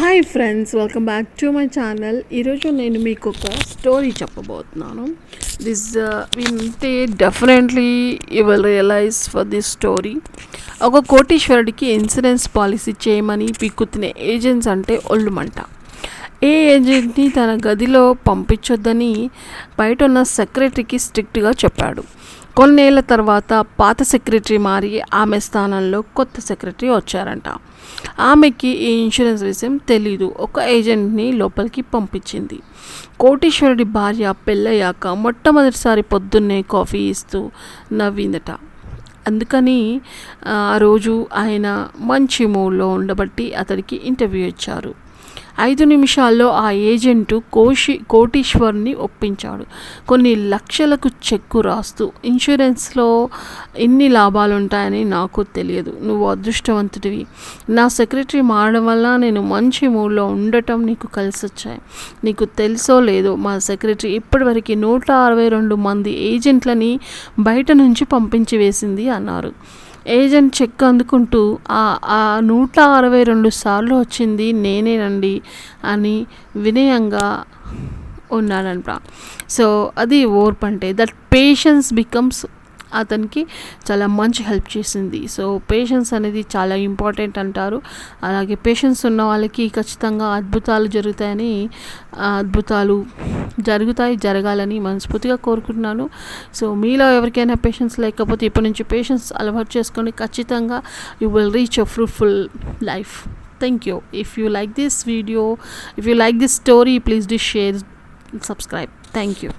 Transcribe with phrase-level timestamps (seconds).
[0.00, 5.04] Hi friends welcome back to my channel ఈరోజు నేను మీకు ఒక స్టోరీ చెప్పబోతున్నాను.
[5.64, 5.82] దిస్
[6.36, 6.92] వింటే
[7.22, 7.90] definitely
[8.36, 10.14] you will realise for this story
[10.88, 15.58] ఒక కోటీశ్వరుడికి ఇన్సూరెన్స్ పాలసీ చేయమని పీక్కుతున్న ఏజెంట్స్ అంటే ఒళ్ళుమంట.
[16.50, 19.12] ఏ ఏజెంట్ని తన గదిలో పంపించొద్దని
[19.82, 22.04] బయట ఉన్న సెక్రటరీకి స్ట్రిక్ట్గా చెప్పాడు.
[22.60, 27.42] కొన్నేళ్ళ తర్వాత పాత సెక్రటరీ మారి ఆమె స్థానంలో కొత్త సెక్రటరీ వచ్చారంట.
[28.20, 30.34] ఆమెకి ఈ ఇన్సూరెన్స్ విషయం తెలీదు.
[30.40, 32.58] ఒక ఏజెంట్ని లోపలికి పంపించింది.
[33.20, 37.50] కోటీశ్వరుడి భార్య పెళ్ళయ్యాక మొట్టమొదటిసారి పొద్దున్నే కాఫీ ఇస్తూ
[37.92, 38.50] నవ్విందట.
[39.26, 40.00] అందుకని
[40.46, 44.94] ఆ రోజు ఆయన మంచి మూడ్లో ఉండబట్టి అతడికి ఇంటర్వ్యూ ఇచ్చారు.
[45.60, 49.64] ఐదు నిమిషాల్లో ఆ ఏజెంటు కోషి కోటీశ్వర్ని ఒప్పించాడు.
[50.08, 53.28] కొన్ని లక్షలకు చెక్కు రాస్తూ ఇన్సూరెన్స్లో
[53.78, 55.96] ఎన్ని లాభాలు ఉంటాయని నాకు తెలియదు.
[56.02, 57.26] నువ్వు అదృష్టవంతుడివి.
[57.70, 61.80] నా సెక్రటరీ మారడం వల్ల నేను మంచి మూడ్లో ఉండటం నీకు కలిసి వచ్చాయి
[62.24, 67.00] నీకు తెలుసో లేదో మా సెక్రటరీ ఇప్పటివరకు నూట అరవై రెండు మంది ఏజెంట్లని
[67.38, 69.52] బయట నుంచి పంపించి వేసింది అన్నారు.
[70.06, 75.42] ఏజెంట్ చెక్ అందుకుంటూ ఆ ఆ నూట అరవై రెండు సార్లు వచ్చింది నేనేనండి
[75.84, 76.26] అని
[76.56, 77.44] వినయంగా
[78.32, 78.84] ఉన్నాడంట.
[79.48, 82.46] సో అది ఓర్పు అంటే దట్ పేషెన్స్ బికమ్స్
[83.00, 83.42] అతనికి
[83.88, 85.20] చాలా మంచి హెల్ప్ చేసింది.
[85.34, 87.78] సో పేషెన్స్ అనేది చాలా ఇంపార్టెంట్ అంటారు.
[88.28, 91.52] అలాగే పేషెన్స్ ఉన్న వాళ్ళకి ఖచ్చితంగా అద్భుతాలు జరుగుతాయని
[92.42, 92.98] అద్భుతాలు
[93.68, 96.06] జరుగుతాయి జరగాలని మనస్ఫూర్తిగా కోరుకుంటున్నాను.
[96.60, 100.80] సో మీలో ఎవరికైనా పేషెన్స్ లేకపోతే ఇప్పటి నుంచి పేషెన్స్ అలవాటు చేసుకొని ఖచ్చితంగా
[101.22, 102.38] you will reach a fruitful
[102.90, 103.14] life
[103.64, 105.44] thank you if you like this video
[105.98, 107.78] if you like this story please D share
[108.50, 109.52] subscribe thank you